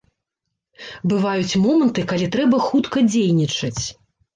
[1.11, 3.83] Бываюць моманты, калі трэба хутка дзейнічаць.